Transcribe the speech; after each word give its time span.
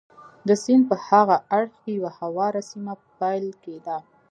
د 0.47 0.49
سیند 0.63 0.83
په 0.89 0.95
هاغه 1.07 1.37
اړخ 1.57 1.73
کې 1.81 1.91
یوه 1.97 2.11
هواره 2.19 2.61
سیمه 2.69 2.93
پیل 3.19 3.45
کېده. 3.63 3.97